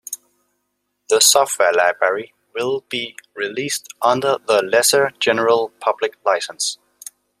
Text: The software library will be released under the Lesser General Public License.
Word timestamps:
The 1.09 1.19
software 1.21 1.71
library 1.73 2.33
will 2.55 2.83
be 2.89 3.15
released 3.35 3.87
under 4.01 4.37
the 4.47 4.63
Lesser 4.63 5.11
General 5.19 5.71
Public 5.79 6.15
License. 6.25 6.79